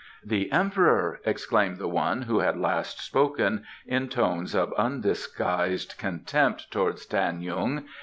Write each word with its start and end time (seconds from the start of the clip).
"The 0.25 0.51
Emperor!" 0.51 1.19
exclaimed 1.27 1.77
the 1.77 1.87
one 1.87 2.23
who 2.23 2.39
had 2.39 2.57
last 2.57 2.99
spoken, 2.99 3.65
in 3.85 4.09
tones 4.09 4.55
of 4.55 4.73
undisguised 4.73 5.93
contempt 5.99 6.71
towards 6.71 7.05
Tan 7.05 7.39
yung. 7.39 7.85